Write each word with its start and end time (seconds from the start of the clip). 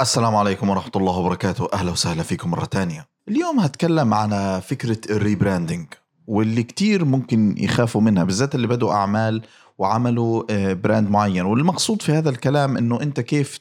السلام 0.00 0.36
عليكم 0.36 0.68
ورحمة 0.68 0.92
الله 0.96 1.18
وبركاته. 1.18 1.68
أهلا 1.72 1.90
وسهلا 1.90 2.22
فيكم 2.22 2.50
مرة 2.50 2.64
تانية. 2.64 3.08
اليوم 3.28 3.60
هتكلم 3.60 4.14
عن 4.14 4.60
فكرة 4.60 5.00
ال 5.10 5.17
rebranding 5.17 5.86
واللي 6.26 6.62
كتير 6.62 7.04
ممكن 7.04 7.54
يخافوا 7.58 8.00
منها 8.00 8.24
بالذات 8.24 8.54
اللي 8.54 8.66
بدوا 8.66 8.92
أعمال 8.92 9.42
وعملوا 9.78 10.42
آه، 10.50 10.72
brand 10.72 11.10
معين. 11.10 11.44
والمقصود 11.44 12.02
في 12.02 12.12
هذا 12.12 12.30
الكلام 12.30 12.76
أنه 12.76 13.02
أنت 13.02 13.20
كيف 13.20 13.60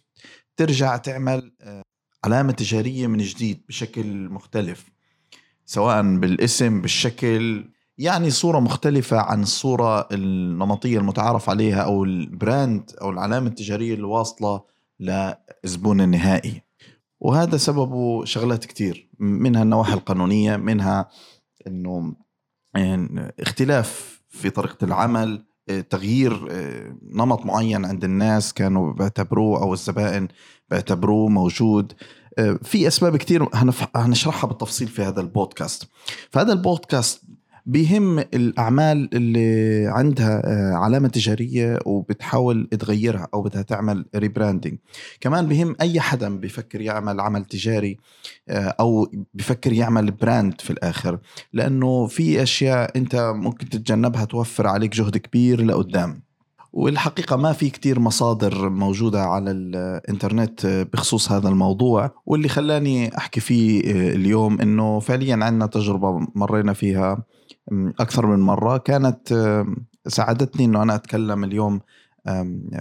ترجع 0.58 0.98
تعمل 0.98 1.52
آه، 1.62 1.82
علامة 2.26 2.52
تجارية 2.52 3.08
من 3.08 3.18
جديد 3.18 3.62
بشكل 3.68 4.30
مختلف 4.30 4.86
سواء 5.66 6.02
بالاسم 6.02 6.82
بالشكل 6.82 7.70
يعني 7.98 8.30
صورة 8.30 8.60
مختلفة 8.60 9.18
عن 9.18 9.42
الصورة 9.42 10.08
النمطية 10.12 10.98
المتعارف 10.98 11.50
عليها 11.50 11.82
أو 11.82 12.04
ال 12.04 12.19
brand 12.19 12.92
أو 13.02 13.10
العلامة 13.10 13.48
التجارية 13.48 13.94
اللي 13.94 14.08
واصلة 14.08 14.79
لزبون 15.00 16.02
النهائي 16.02 16.62
وهذا 17.20 17.58
سببه 17.58 18.26
شغلات 18.26 18.66
كتير 18.66 19.10
منها 19.20 19.64
النواحي 19.64 19.94
القانونية 19.94 20.58
منها 20.58 21.10
أنه 21.68 22.16
يعني 22.76 23.34
اختلاف 23.40 24.22
في 24.30 24.50
طريقة 24.50 24.86
العمل 24.86 25.46
تغيير 25.90 26.48
نمط 27.04 27.46
معين 27.46 27.86
عند 27.86 28.04
الناس 28.04 28.54
كانوا 28.54 28.94
بيعتبروه 28.94 29.62
أو 29.62 29.74
الزبائن 29.74 30.28
بيعتبروه 30.70 31.30
موجود. 31.30 31.94
في 32.64 32.88
أسباب 32.88 33.18
كتير 33.18 33.50
هنشرحها 33.96 34.48
بالتفصيل 34.48 34.88
في 34.88 35.02
هذا 35.02 35.22
البودكاست. 35.22 35.90
فهذا 36.32 36.54
البودكاست 36.54 37.24
بيهم 37.70 38.20
الأعمال 38.20 39.10
اللي 39.14 39.88
عندها 39.88 40.42
آه، 40.46 40.74
علامة 40.76 41.08
تجارية 41.08 41.80
وبتحاول 41.86 42.68
تغيرها 42.80 43.28
أو 43.34 43.42
بدها 43.42 43.62
تعمل 43.62 44.06
ريبراندنج 44.16 44.78
كمان 45.22 45.48
بهم 45.48 45.76
أي 45.82 46.00
حدا 46.00 46.40
بفكر 46.40 46.82
يعمل 46.82 47.20
عمل 47.20 47.46
تجاري 47.46 47.98
آه، 48.50 48.76
أو 48.80 49.12
بفكر 49.34 49.74
يعمل 49.74 50.12
براند 50.12 50.62
في 50.62 50.70
الآخر. 50.70 51.20
لأنه 51.54 52.08
في 52.08 52.44
أشياء 52.44 52.98
أنت 52.98 53.16
ممكن 53.36 53.70
تتجنبها 53.70 54.26
توفر 54.26 54.68
عليك 54.68 54.96
جهد 54.96 55.18
كبير 55.18 55.62
لقدام. 55.62 56.22
والحقيقة 56.74 57.36
ما 57.36 57.54
في 57.54 57.70
كتير 57.70 58.00
مصادر 58.00 58.70
موجودة 58.70 59.22
على 59.24 59.52
الإنترنت 59.52 60.66
بخصوص 60.94 61.32
هذا 61.32 61.50
الموضوع. 61.50 62.12
واللي 62.26 62.50
خلاني 62.50 63.18
أحكي 63.18 63.40
فيه 63.40 63.82
آه، 63.82 64.16
اليوم 64.16 64.62
أنه 64.62 65.00
فعليا 65.00 65.34
عندنا 65.42 65.66
تجربة 65.66 66.28
مرينا 66.36 66.74
فيها. 66.74 67.24
أكثر 68.00 68.26
من 68.26 68.40
مرة 68.40 68.78
كانت 68.78 69.34
ساعدتني 70.08 70.66
إنه 70.66 70.84
أنا 70.84 70.96
أتكلم 70.96 71.44
اليوم 71.44 71.82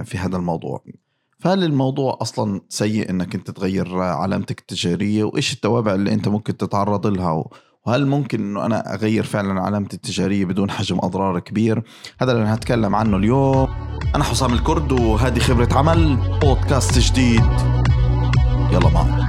في 0.04 0.18
هذا 0.18 0.36
الموضوع. 0.36 0.84
فهل 1.38 1.64
الموضوع 1.64 2.18
أصلا 2.22 2.60
سيء 2.68 3.10
إنك 3.10 3.34
أنت 3.34 3.50
تغير 3.50 3.98
علامتك 3.98 4.60
التجارية؟ 4.60 5.24
وإيش 5.24 5.52
التوابع 5.52 5.94
اللي 5.94 6.12
أنت 6.12 6.28
ممكن 6.28 6.56
تتعرض 6.56 7.06
لها؟ 7.06 7.44
وهل 7.86 8.06
ممكن 8.06 8.40
إنه 8.40 8.66
أنا 8.66 8.94
أغير 8.94 9.24
فعلا 9.24 9.60
علامتي 9.60 9.96
التجارية 9.96 10.44
بدون 10.44 10.70
حجم 10.70 10.98
أضرار 10.98 11.38
كبير؟ 11.38 11.82
هذا 12.20 12.32
اللي 12.32 12.44
هنتكلم 12.44 12.94
عنه 12.94 13.16
اليوم. 13.16 13.68
أنا 14.14 14.24
حسام 14.24 14.52
الكرد 14.52 14.92
وهذه 14.92 15.38
خبرة 15.38 15.68
عمل 15.78 16.16
بودكاست 16.40 16.98
جديد. 16.98 17.44
يلا 18.72 18.88
معنا. 18.94 19.27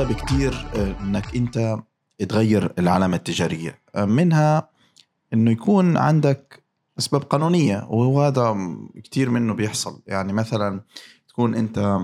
اسباب 0.00 0.16
كتير 0.16 0.66
آه، 0.76 1.00
إنك 1.00 1.36
أنت 1.36 1.78
تغير 2.28 2.72
العلامة 2.78 3.16
التجارية. 3.16 3.78
آه، 3.94 4.04
منها 4.04 4.68
إنه 5.32 5.50
يكون 5.50 5.96
عندك 5.96 6.62
أسباب 6.98 7.22
قانونية 7.22 7.86
وهذا 7.90 8.56
كتير 9.04 9.30
منه 9.30 9.54
بيحصل. 9.54 10.02
يعني 10.06 10.32
مثلا 10.32 10.80
تكون 11.28 11.54
أنت 11.54 11.98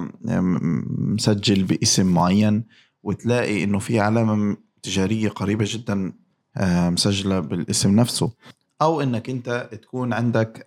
مسجل 0.99 1.65
باسم 1.65 2.07
معين 2.07 2.65
وتلاقي 3.03 3.65
إنه 3.65 3.79
في 3.79 4.01
علامة 4.01 4.57
تجارية 4.83 5.29
قريبة 5.29 5.65
جدا 5.69 6.13
آه، 6.57 6.91
مسجلة 6.91 7.41
بالاسم 7.41 7.97
نفسه. 7.97 8.31
أو 8.83 9.01
إنك 9.01 9.31
أنت 9.31 9.69
تكون 9.83 10.13
عندك 10.13 10.65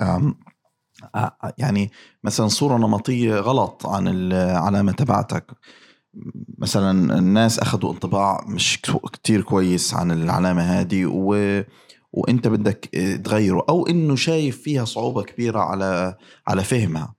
يعني 1.57 1.91
مثلا 2.23 2.47
صورة 2.47 2.77
نمطية 2.77 3.35
غلط 3.39 3.87
عن 3.87 4.07
العلامه 4.07 4.91
تبعتك. 4.91 5.51
مثلا 6.57 7.17
الناس 7.17 7.59
اخذوا 7.59 7.93
انطباع 7.93 8.45
مش 8.47 8.81
كتير 9.13 9.41
كويس 9.41 9.93
عن 9.93 10.11
العلامة 10.11 10.61
هذه 10.61 11.05
و 11.05 11.61
وإنت 12.13 12.47
بدك 12.47 12.85
تغيره 13.23 13.65
أو 13.69 13.87
إنه 13.87 14.15
شايف 14.15 14.61
فيها 14.61 14.85
صعوبة 14.85 15.23
كبيرة 15.23 15.59
على 15.59 16.17
على 16.47 16.63
فهمها. 16.63 17.15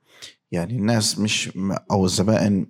يعني 0.52 0.76
الناس 0.76 1.18
مش 1.18 1.50
أو 1.90 2.04
الزبائن 2.04 2.66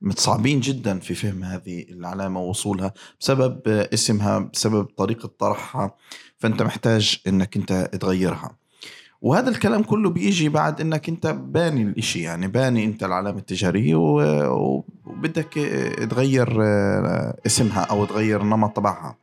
متصعبين 0.00 0.60
جدا 0.60 0.98
في 0.98 1.14
فهم 1.14 1.44
هذه 1.44 1.82
العلامة 1.90 2.40
ووصولها 2.40 2.92
بسبب 3.20 3.68
اسمها 3.68 4.38
بسبب 4.38 4.84
طريقة 4.84 5.30
طرحها. 5.38 5.94
فأنت 6.38 6.62
محتاج 6.62 7.20
إنك 7.26 7.56
إنت 7.56 7.90
تغيرها. 8.00 8.59
وهذا 9.22 9.50
الكلام 9.50 9.82
كله 9.82 10.10
بيجي 10.10 10.48
بعد 10.48 10.80
إنك 10.80 11.08
أنت 11.08 11.26
باني 11.26 11.82
الإشي 11.82 12.20
يعني 12.20 12.48
باني 12.48 12.84
أنت 12.84 13.04
العلامة 13.04 13.38
التجارية 13.38 13.94
وبدك 13.94 15.54
تغير 16.10 16.62
آه، 16.62 17.36
اسمها 17.46 17.80
أو 17.80 18.04
تغير 18.04 18.40
النمط 18.42 18.76
تبعها. 18.76 19.16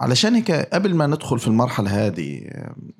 علشان 0.00 0.34
هيك 0.34 0.50
قبل 0.50 0.94
ما 0.94 1.06
ندخل 1.06 1.38
في 1.38 1.46
المرحلة 1.46 2.06
هذه 2.06 2.42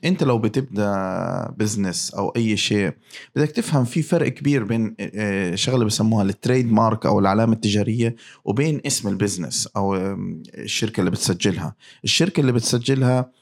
أنت 0.05 0.23
لو 0.23 0.39
بتبدأ 0.39 1.55
business 1.59 2.11
أو 2.11 2.29
أي 2.37 2.57
شيء 2.57 2.93
بدك 3.37 3.51
تفهم 3.51 3.85
في 3.85 4.03
فرق 4.03 4.29
كبير 4.29 4.65
بين 4.65 4.97
آه، 5.01 5.55
شغلة 5.55 5.85
بسموها 5.85 6.25
ال 6.25 6.73
trademark 6.73 7.07
أو 7.07 7.19
العلامة 7.19 7.53
التجارية 7.53 8.17
وبين 8.45 8.81
اسم 8.87 9.09
ال 9.09 9.15
business 9.15 9.67
أو 9.77 9.97
الشركة 10.55 11.01
اللي 11.01 11.11
بتسجلها. 11.11 11.75
الشركة 12.05 12.41
اللي 12.41 12.53
بتسجلها 12.53 13.19
آه، 13.19 13.40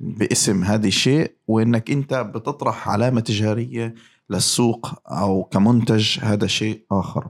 باسم 0.00 0.64
هذا 0.64 0.86
الشيء 0.86 1.34
وإنك 1.48 1.90
أنت 1.90 2.14
بتطرح 2.14 2.88
علامة 2.88 3.20
تجارية 3.20 3.94
للسوق 4.30 4.94
أو 5.08 5.44
كمنتج 5.44 6.18
هذا 6.22 6.46
شيء 6.46 6.84
آخر. 6.92 7.28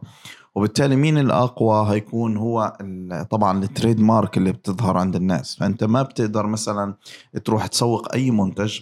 وبالتالي 0.54 0.96
مين 0.96 1.18
الأقوى؟ 1.18 1.94
هيكون 1.94 2.36
هو 2.36 2.76
طبعا 3.30 3.64
التريد 3.64 4.00
مارك 4.00 4.36
اللي 4.38 4.52
بتظهر 4.52 4.96
عند 4.96 5.16
الناس. 5.16 5.56
فأنت 5.56 5.84
ما 5.84 6.02
بتقدر 6.02 6.46
مثلا 6.46 6.94
تروح 7.44 7.66
تسوق 7.66 8.14
أي 8.14 8.30
منتج 8.30 8.80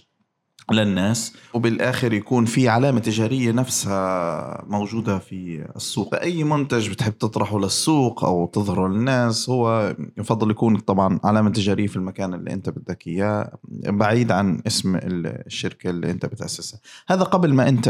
للناس. 0.73 1.33
وبالآخر 1.55 2.13
يكون 2.13 2.45
في 2.45 2.69
علامة 2.69 3.01
تجارية 3.01 3.53
نفسها 3.53 4.65
موجودة 4.69 5.19
في 5.19 5.67
السوق. 5.77 6.15
أي 6.15 6.45
منتج 6.45 6.91
بتحب 6.91 7.19
تطرحه 7.19 7.59
للسوق 7.59 8.25
أو 8.25 8.47
تظهره 8.47 8.89
للناس 8.89 9.51
هو 9.51 9.97
يفضل 10.19 10.51
يكون 10.51 10.79
طبعا 10.79 11.21
علامة 11.25 11.51
تجارية 11.51 11.87
في 11.87 11.97
المكان 11.97 12.35
اللي 12.35 12.53
أنت 12.53 12.71
بدك 12.71 13.07
إياه 13.07 13.59
بعيد 13.87 14.33
عن 14.33 14.63
اسم 14.67 14.99
الشركة 15.05 15.91
اللي 15.91 16.11
أنت 16.11 16.27
بتأسسها. 16.27 16.81
هذا 17.09 17.23
قبل 17.23 17.55
ما 17.55 17.69
أنت 17.69 17.89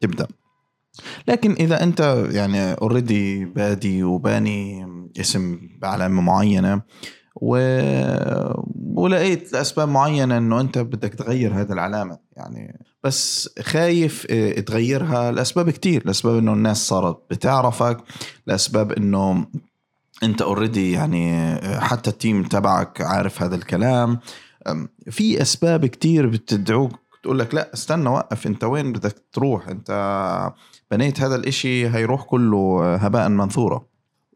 تبدأ. 0.00 0.26
لكن 1.28 1.52
إذا 1.52 1.82
أنت 1.82 2.26
يعني 2.30 2.72
اوريدي 2.72 3.44
بادي 3.44 4.02
وباني 4.02 4.86
اسم 5.20 5.58
بعلامه 5.78 6.22
معينة 6.22 6.82
و... 7.44 7.56
ولقيت 8.94 9.52
لأسباب 9.52 9.88
معينة 9.88 10.38
إنه 10.38 10.60
أنت 10.60 10.78
بدك 10.78 11.14
تغير 11.14 11.52
هذه 11.54 11.72
العلامة. 11.72 12.18
يعني 12.36 12.84
بس 13.04 13.50
خايف 13.62 14.26
آه، 14.30 14.60
تغيرها 14.60 15.30
لأسباب 15.30 15.70
كتير. 15.70 16.02
لأسباب 16.06 16.38
إنه 16.38 16.52
الناس 16.52 16.88
صارت 16.88 17.22
بتعرفك. 17.30 17.98
لأسباب 18.46 18.92
إنه 18.92 19.46
أنت 20.22 20.42
already 20.42 20.92
يعني 20.92 21.34
آه، 21.34 21.80
حتى 21.80 22.10
ال 22.10 22.16
team 22.16 22.42
تبعك 22.42 23.00
عارف 23.00 23.42
هذا 23.42 23.54
الكلام. 23.54 24.18
في 25.10 25.42
أسباب 25.42 25.86
كتير 25.86 26.26
بتدعوك 26.26 26.92
تقول 27.22 27.38
لك 27.38 27.54
لا 27.54 27.74
استنى 27.74 28.08
وقف. 28.08 28.46
أنت 28.46 28.64
وين 28.64 28.92
بدك 28.92 29.14
تروح؟ 29.32 29.68
أنت 29.68 29.90
بنيت 30.90 31.20
هذا 31.20 31.36
الإشي 31.36 31.88
هيروح 31.88 32.22
كله 32.22 32.94
هباء 32.94 33.28
منثورا 33.28 33.91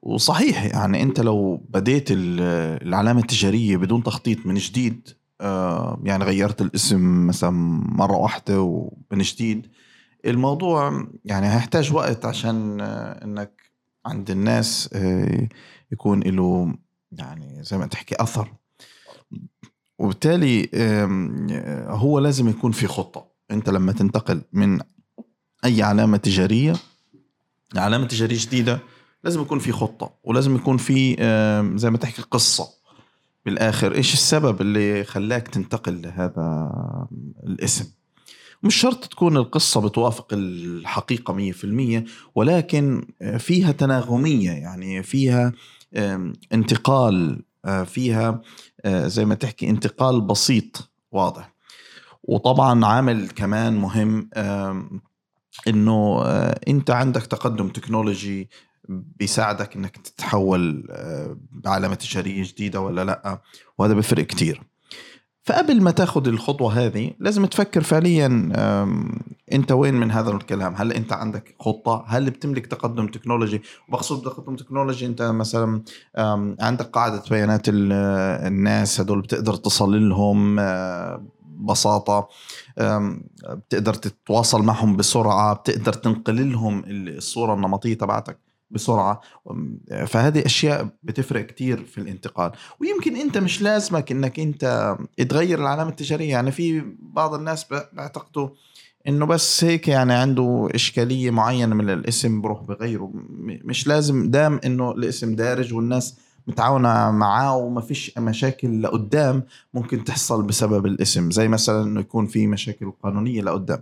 وصحيح 0.07 0.65
يعني 0.65 1.03
أنت 1.03 1.21
لو 1.21 1.57
بديت 1.69 2.09
العلامة 2.11 3.21
التجارية 3.21 3.77
بدون 3.77 4.03
تخطيط 4.03 4.47
من 4.47 4.55
جديد 4.55 5.09
آه، 5.41 6.01
يعني 6.05 6.25
غيرت 6.25 6.63
الاسم 6.63 7.27
مثلا 7.27 7.51
مرة 7.97 8.17
واحدة 8.17 8.61
ومن 8.61 9.19
جديد 9.19 9.67
الموضوع 10.27 11.07
يعني 11.25 11.47
هيحتاج 11.47 11.93
وقت 11.93 12.25
عشان 12.25 12.81
آه، 12.81 13.25
إنك 13.25 13.63
عند 14.07 14.31
الناس 14.31 14.91
آه، 14.93 15.49
يكون 15.93 16.21
له 16.21 16.75
يعني 17.13 17.63
زي 17.63 17.79
ما 17.79 17.87
تحكي 17.87 18.15
أثر. 18.23 18.53
وبالتالي 19.99 20.69
هو 21.89 22.19
لازم 22.19 22.49
يكون 22.49 22.73
في 22.73 22.87
خطة. 22.87 23.27
أنت 23.51 23.71
لما 23.71 23.93
تنتقل 23.93 24.43
من 24.53 24.79
أي 25.65 25.83
علامة 25.83 26.17
تجارية 26.17 26.75
علامة 27.77 28.07
تجارية 28.07 28.39
جديدة 28.39 28.81
لازم 29.27 29.43
يكون 29.43 29.59
في 29.59 29.73
خطة 29.73 30.11
ولازم 30.25 30.57
يكون 30.57 30.77
في 30.77 31.17
زي 31.77 31.91
ما 31.91 31.99
تحكي 31.99 32.23
قصة. 32.23 32.69
بالآخر 33.47 33.95
إيش 33.95 34.15
السبب 34.15 34.61
اللي 34.61 35.05
خلاك 35.05 35.49
تنتقل 35.49 36.03
لهذا 36.03 36.71
الاسم؟ 37.47 37.85
مش 38.63 38.75
شرط 38.75 39.05
تكون 39.05 39.37
القصة 39.37 39.81
بتوافق 39.81 40.29
الحقيقة 40.33 41.35
مية 41.35 41.53
في 41.53 41.65
المية 41.65 42.05
ولكن 42.35 43.07
فيها 43.39 43.73
تناغمية 43.73 44.51
يعني 44.51 45.03
فيها 45.03 45.53
انتقال 46.53 47.43
آه، 47.65 47.83
فيها 47.83 48.41
آه، 48.85 49.07
زي 49.07 49.25
ما 49.25 49.35
تحكي 49.35 49.71
انتقال 49.71 50.21
بسيط 50.21 50.91
واضح. 51.13 51.53
وطبعا 52.25 52.87
عامل 52.87 53.29
كمان 53.29 53.77
مهم 53.77 54.31
إنه 55.69 56.23
آه، 56.23 56.61
أنت 56.69 56.91
عندك 56.91 57.27
تقدم 57.27 57.69
تكنولوجي 57.69 58.49
بيساعدك 58.89 59.77
إنك 59.77 59.97
تتحول 59.97 60.89
بعلامة 61.51 61.95
تجارية 61.95 62.43
جديدة 62.45 62.81
ولا 62.81 63.05
لأ. 63.05 63.41
وهذا 63.79 63.95
بفرق 63.95 64.27
كتير. 64.27 64.63
فقبل 65.45 65.83
ما 65.83 65.91
تاخذ 65.91 66.29
الخطوة 66.29 66.73
هذه 66.73 67.13
لازم 67.19 67.47
تفكر 67.47 67.83
فعليا 67.83 68.27
أنت 69.53 69.73
وين 69.73 69.95
من 69.95 70.11
هذا 70.11 70.31
الكلام؟ 70.31 70.75
هل 70.75 70.93
أنت 70.93 71.13
عندك 71.13 71.55
خطة؟ 71.61 72.05
هل 72.09 72.31
بتملك 72.31 72.67
تقدم 72.67 73.07
تكنولوجي؟ 73.07 73.63
وبقصد 73.89 74.23
تقدم 74.23 74.57
تكنولوجي 74.57 75.07
أنت 75.07 75.23
مثلا 75.23 75.83
عندك 76.61 76.87
قاعدة 76.87 77.23
بيانات 77.31 77.63
الناس 77.69 79.01
هدول 79.01 79.21
بتقدر 79.21 79.55
تصل 79.55 80.09
لهم 80.09 80.57
ببساطة. 81.43 82.29
بتقدر 83.49 83.95
تتواصل 83.95 84.63
معهم 84.63 84.97
بسرعة 84.97 85.55
بتقدر 85.55 85.93
تنقل 85.93 86.53
لهم 86.53 86.83
الصورة 86.87 87.55
النمطية 87.55 87.95
تبعتك. 87.95 88.39
بسرعة. 88.71 89.21
فهذه 90.07 90.47
أشياء 90.47 90.89
بتفرق 91.03 91.47
كتير 91.47 91.85
في 91.85 91.99
الانتقال. 91.99 92.53
ويمكن 92.81 93.17
أنت 93.17 93.39
مش 93.39 93.63
لازمك 93.63 94.13
إنك 94.13 94.41
أنت 94.41 94.97
تغير 95.29 95.59
العلامة 95.59 95.91
التجارية. 95.91 96.31
يعني 96.31 96.51
في 96.51 96.85
بعض 97.01 97.35
الناس 97.35 97.67
بيعتقدوا 97.93 98.49
إنه 99.09 99.27
بس 99.27 99.65
هيك 99.65 99.89
يعني 99.89 100.13
عنده 100.13 100.69
إشكالية 100.75 101.31
معينة 101.31 101.75
من 101.75 101.91
الاسم 101.91 102.41
بروح 102.41 102.63
بغيره. 102.63 103.11
مش 103.41 103.87
لازم 103.87 104.31
دام 104.31 104.61
إنه 104.65 104.91
الاسم 104.91 105.35
دارج 105.35 105.75
والناس 105.75 106.17
متعاونة 106.47 107.11
معاه 107.11 107.57
وما 107.57 107.81
فيش 107.81 108.19
مشاكل 108.19 108.83
لقدام 108.83 109.43
ممكن 109.75 110.05
تحصل 110.05 110.43
بسبب 110.43 110.87
الاسم. 110.87 111.31
زي 111.31 111.49
مثلا 111.49 111.83
إنه 111.83 112.01
يكون 112.01 112.27
في 112.27 112.47
مشاكل 112.47 112.93
قانونية 113.03 113.43
لقدام. 113.43 113.79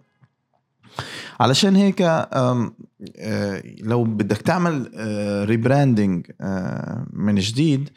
علشان 1.40 1.76
هيك 1.76 2.02
آه، 2.02 2.72
لو 3.80 4.04
بدك 4.04 4.36
تعمل 4.36 4.90
ريبراندنج 5.48 6.30
آه، 6.40 6.44
آه، 6.44 7.06
من 7.12 7.34
جديد 7.34 7.90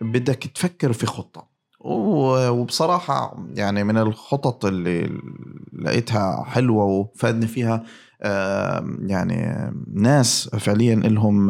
بدك 0.00 0.46
تفكر 0.54 0.92
في 0.92 1.06
خطة. 1.06 1.50
وبصراحة 1.80 3.44
يعني 3.54 3.84
من 3.84 3.98
الخطط 3.98 4.64
اللي 4.64 5.20
لقيتها 5.72 6.44
حلوة 6.44 6.84
وفادني 6.84 7.46
فيها 7.46 7.84
يعني 9.06 9.70
ناس 9.94 10.48
فعليا 10.48 10.94
لهم 10.94 11.48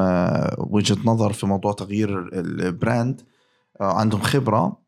وجهة 0.59 0.97
نظر 1.05 1.33
في 1.33 1.47
موضوع 1.47 1.73
تغيير 1.73 2.29
البراند 2.33 3.23
عندهم 3.81 4.21
خبرة 4.21 4.81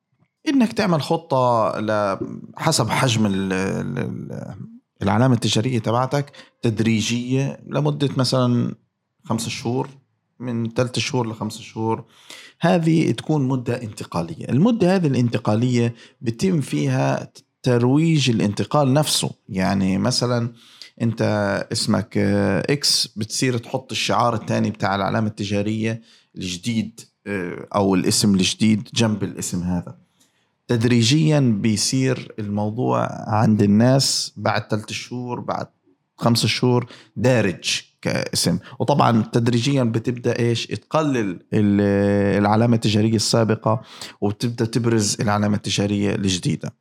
إنك 0.48 0.72
تعمل 0.72 1.02
خطة 1.02 1.72
حسب 2.56 2.88
حجم 2.88 3.26
العلامة 5.02 5.34
التجارية 5.34 5.78
تبعتك 5.78 6.32
تدريجية 6.62 7.60
لمدة 7.66 8.08
مثلا 8.16 8.74
خمسة 9.24 9.50
شهور 9.50 9.88
من 10.40 10.70
ثلاثة 10.70 11.00
شهور 11.00 11.28
لخمسة 11.28 11.60
شهور. 11.60 12.04
هذه 12.60 13.10
تكون 13.10 13.48
مدة 13.48 13.82
انتقالية. 13.82 14.48
المدة 14.48 14.94
هذه 14.94 15.06
الانتقالية 15.06 15.94
بتم 16.20 16.60
فيها 16.60 17.32
ترويج 17.62 18.30
الانتقال 18.30 18.92
نفسه. 18.92 19.30
يعني 19.48 19.98
مثلا 19.98 20.52
أنت 21.02 21.22
اسمك 21.72 22.18
إكس 22.70 23.06
بتصير 23.16 23.58
تحط 23.58 23.92
الشعار 23.92 24.34
الثاني 24.34 24.70
بتاع 24.70 24.94
العلامة 24.94 25.26
التجارية 25.26 26.02
الجديد 26.36 27.00
أو 27.74 27.94
الاسم 27.94 28.34
الجديد 28.34 28.88
جنب 28.94 29.22
الاسم 29.22 29.62
هذا. 29.62 29.98
تدريجيا 30.76 31.40
بيصير 31.40 32.34
الموضوع 32.38 33.08
عند 33.28 33.62
الناس 33.62 34.32
بعد 34.36 34.70
ثلاثة 34.70 34.94
شهور 34.94 35.40
بعد 35.40 35.66
خمسة 36.16 36.48
شهور 36.48 36.86
دارج 37.16 37.82
كاسم. 38.02 38.58
وطبعا 38.78 39.22
تدريجيا 39.32 39.82
بتبدأ 39.82 40.38
إيش؟ 40.38 40.66
تقلل 40.66 41.38
العلامة 41.52 42.74
التجارية 42.74 43.16
السابقة 43.16 43.82
وبتبدأ 44.20 44.64
تبرز 44.64 45.16
العلامة 45.20 45.56
التجارية 45.56 46.14
الجديدة. 46.14 46.74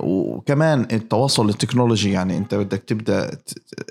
وكمان 0.00 0.86
التواصل 0.92 1.48
التكنولوجي 1.48 2.10
يعني 2.10 2.36
أنت 2.36 2.54
بدك 2.54 2.82
تبدأ 2.82 3.30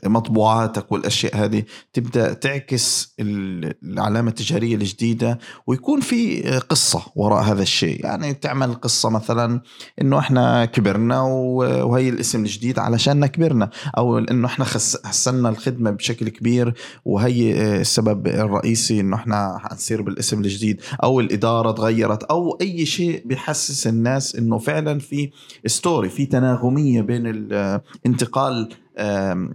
مطبوعاتك 0.06 0.92
والأشياء 0.92 1.38
هذه 1.38 1.64
تبدأ 1.94 2.34
تعكس 2.34 3.14
العلامة 3.20 4.30
التجارية 4.30 4.75
الجديدة 4.75 5.40
ويكون 5.68 6.02
في 6.02 6.42
قصة 6.70 7.02
وراء 7.16 7.44
هذا 7.44 7.62
الشيء. 7.62 8.06
يعني 8.06 8.34
تعمل 8.34 8.74
قصة 8.74 9.10
مثلا 9.10 9.62
إنه 10.02 10.20
إحنا 10.20 10.66
كبرنا 10.66 11.22
وهي 11.22 12.10
الاسم 12.10 12.40
الجديد 12.40 12.80
علشان 12.80 13.25
كبرنا 13.25 13.70
أو 13.98 14.18
إنه 14.18 14.48
إحنا 14.48 14.66
حسنا 15.06 15.50
الخدمة 15.50 15.92
بشكل 15.92 16.30
كبير 16.30 16.74
وهي 17.06 17.54
السبب 17.81 18.28
الرئيسي 18.28 19.00
إنه 19.00 19.16
إحنا 19.16 19.58
حنصير 19.60 20.02
بالاسم 20.02 20.40
الجديد 20.40 20.81
أو 21.04 21.20
الإدارة 21.20 21.72
تغيرت 21.72 22.24
أو 22.24 22.58
أي 22.62 22.86
شيء 22.86 23.24
بيحسس 23.25 23.88
الناس 23.88 24.36
إنه 24.36 24.58
فعلا 24.63 25.00
في 25.00 25.31
ستوري 25.65 26.10
في 26.10 26.25
تناغمية 26.25 27.01
بين 27.01 27.24
الانتقال 27.25 28.69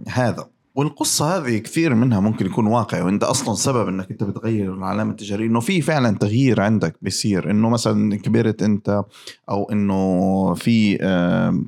هذا. 0.07 0.49
والقصة 0.75 1.37
هذه 1.37 1.57
كثير 1.57 1.95
منها 1.95 2.19
ممكن 2.19 2.45
يكون 2.45 2.67
واقعي 2.67 3.01
وإنت 3.01 3.23
أصلا 3.23 3.55
سبب 3.55 3.87
إنك 3.87 4.11
أنت 4.11 4.23
بتغير 4.23 4.73
العلامة 4.73 5.11
التجارية 5.11 5.45
إنه 5.47 5.59
في 5.59 5.81
فعلا 5.81 6.17
تغيير 6.17 6.61
عندك 6.61 6.95
بيصير 7.01 7.51
إنه 7.51 7.69
مثلا 7.69 8.15
كبرت 8.15 8.63
أنت 8.63 9.03
أو 9.49 9.71
إنه 9.71 10.53
في 10.53 10.97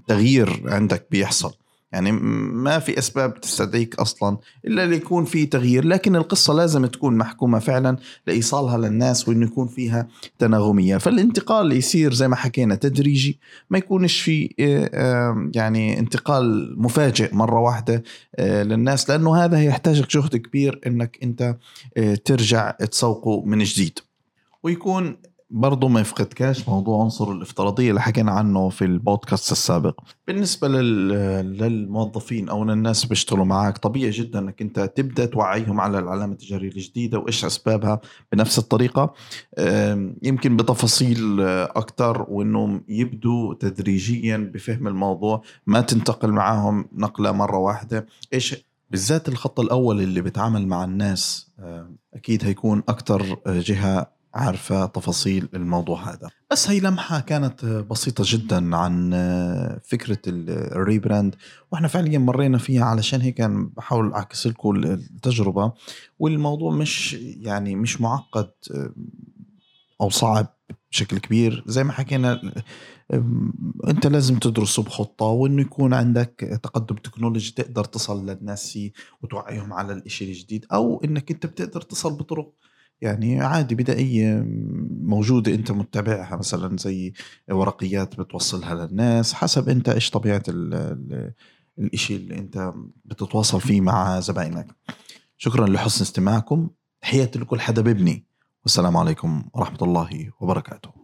تغيير 0.08 0.64
عندك 0.66 1.08
بيحصل. 1.12 1.54
يعني 1.92 2.12
ما 2.12 2.80
في 2.80 3.00
أسباب 3.00 3.42
تستدعيك 3.42 3.96
أصلا 3.96 4.38
إلا 4.66 4.86
ليكون 4.86 5.26
في 5.26 5.46
تغيير 5.46 5.86
لكن 5.86 6.16
القصة 6.16 6.54
لازم 6.54 6.86
تكون 6.86 7.18
محكومة 7.18 7.60
فعلا 7.60 7.98
لإيصالها 8.28 8.78
للناس 8.78 9.28
وإنه 9.28 9.46
يكون 9.46 9.68
فيها 9.68 10.08
تناغمية. 10.40 10.98
فالانتقال 10.98 11.72
يصير 11.72 12.14
زي 12.14 12.28
ما 12.28 12.36
حكينا 12.36 12.76
تدريجي 12.76 13.40
ما 13.70 13.78
يكونش 13.78 14.22
في 14.22 14.54
آه، 14.60 15.50
يعني 15.56 16.00
انتقال 16.00 16.76
مفاجئ 16.82 17.36
مرة 17.36 17.60
واحدة 17.60 18.04
آه، 18.36 18.64
للناس 18.64 19.10
لأنه 19.10 19.36
هذا 19.36 19.64
يحتاج 19.64 20.08
جهد 20.10 20.36
كبير 20.36 20.82
إنك 20.88 21.18
أنت 21.24 21.56
آه، 21.98 22.16
ترجع 22.16 22.72
تسوقه 22.72 23.44
من 23.46 23.64
جديد. 23.64 24.00
ويكون 24.64 25.18
برضه 25.54 25.88
ما 25.88 26.02
يفقدكاش 26.02 26.70
موضوع 26.70 27.04
عنصر 27.04 27.32
الافتراضية 27.32 27.90
اللي 27.90 28.02
حكينا 28.02 28.32
عنه 28.32 28.70
في 28.70 28.86
البودكاست 28.86 29.52
السابق. 29.52 30.00
بالنسبة 30.28 30.68
للموظفين 30.68 32.50
أو 32.50 32.64
للناس 32.64 33.06
بيشتغلوا 33.06 33.46
معك 33.46 33.78
طبيعي 33.78 34.10
جدا 34.10 34.40
أنك 34.40 34.62
أنت 34.62 34.80
تبدأ 34.80 35.26
توعيهم 35.26 35.80
على 35.80 36.00
العلامة 36.00 36.34
التجارية 36.34 36.72
الجديدة 36.72 37.20
وإيش 37.20 37.46
أسبابها 37.46 38.02
بنفس 38.32 38.60
الطريقة. 38.60 39.14
يمكن 40.24 40.58
بتفاصيل 40.58 41.42
أكثر 41.42 42.26
وأنهم 42.30 42.84
يبدوا 42.88 43.54
تدريجيا 43.54 44.38
بفهم 44.38 44.88
الموضوع 44.88 45.42
ما 45.68 45.82
تنتقل 45.82 46.32
معهم 46.32 46.86
نقلة 46.94 47.32
مرة 47.32 47.58
واحدة. 47.58 48.06
إيش 48.34 48.56
بالذات 48.92 49.30
الخط 49.30 49.60
الأول 49.60 50.02
اللي 50.02 50.22
بيتعامل 50.22 50.68
مع 50.68 50.84
الناس 50.84 51.52
أكيد 52.14 52.46
هيكون 52.46 52.84
أكثر 52.90 53.38
جهة 53.48 54.21
عارفة 54.34 54.86
تفاصيل 54.86 55.50
الموضوع 55.54 56.10
هذا. 56.10 56.30
بس 56.52 56.70
هي 56.70 56.80
لمحة 56.80 57.20
كانت 57.20 57.66
بسيطة 57.66 58.24
جدا 58.28 58.76
عن 58.76 59.12
فكرة 59.84 60.20
ال 60.28 60.41
rebrand 60.41 61.36
وإحنا 61.72 61.88
فعليا 61.88 62.20
مرينا 62.20 62.58
فيها 62.58 62.86
علشان 62.86 63.22
هيك 63.22 63.42
بحاول 63.42 64.14
أعكس 64.14 64.48
لكم 64.48 64.76
التجربة. 64.76 65.74
والموضوع 66.20 66.72
مش 66.72 67.14
يعني 67.20 67.76
مش 67.76 68.02
معقد 68.02 68.52
أو 70.02 70.10
صعب 70.10 70.48
بشكل 70.92 71.18
كبير. 71.18 71.64
زي 71.68 71.84
ما 71.84 71.92
حكينا 71.92 72.42
أنت 73.88 74.08
لازم 74.08 74.40
تدرسه 74.40 74.84
بخطه 74.84 75.26
وإنه 75.26 75.62
يكون 75.62 75.94
عندك 75.94 76.60
تقدم 76.64 76.96
تكنولوجي 76.96 77.52
تقدر 77.52 77.84
تصل 77.84 78.30
للناس 78.30 78.72
فيه 78.72 78.92
وتوعيهم 79.22 79.74
على 79.74 79.94
الإشي 79.94 80.26
الجديد 80.26 80.66
أو 80.74 81.02
إنك 81.04 81.32
أنت 81.32 81.46
بتقدر 81.46 81.82
تصل 81.82 82.14
بطرق 82.14 82.54
يعني 83.02 83.42
عادي 83.42 83.76
بدائية 83.76 84.44
موجودة 85.02 85.54
أنت 85.54 85.72
متبعها 85.72 86.36
مثلا 86.36 86.78
زي 86.78 87.14
ورقيات 87.52 88.20
بتوصلها 88.20 88.76
للناس 88.76 89.34
حسب 89.34 89.70
أنت 89.70 89.90
إيش 89.90 90.10
طبيعة 90.10 90.44
الإشي 91.80 92.16
اللي 92.16 92.38
أنت 92.38 92.74
بتتواصل 93.06 93.62
فيه 93.62 93.82
مع 93.82 94.20
زباينك. 94.20 94.76
شكرا 95.38 95.68
لحسن 95.68 96.02
استماعكم. 96.02 96.70
تحياتي 97.02 97.40
لكل 97.40 97.60
حدا 97.60 97.82
ببني 97.82 98.26
والسلام 98.64 98.98
عليكم 98.98 99.44
ورحمة 99.54 99.80
الله 99.82 100.32
وبركاته. 100.40 101.01